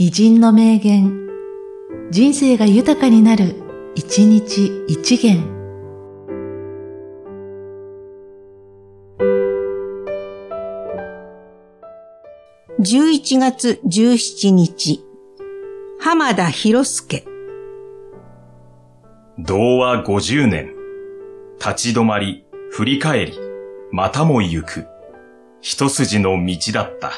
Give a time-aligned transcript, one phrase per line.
[0.00, 1.28] 偉人の名言、
[2.12, 3.56] 人生が豊かになる、
[3.96, 5.42] 一日一元。
[12.78, 15.04] 11月17日、
[15.98, 17.24] 浜田博介。
[19.36, 20.76] 童話50年。
[21.58, 23.32] 立ち止まり、振り返り、
[23.90, 24.86] またも行く。
[25.60, 27.10] 一筋の道だった。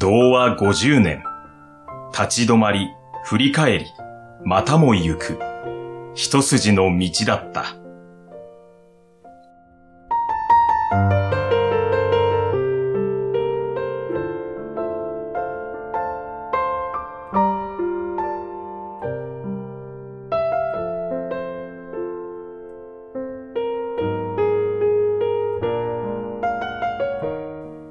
[0.00, 1.24] 童話50年。
[2.12, 2.88] 立ち止まり、
[3.24, 3.86] 振り返り、
[4.44, 5.40] またも行く。
[6.14, 7.64] 一筋の道だった。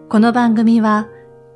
[0.08, 1.10] この番組は、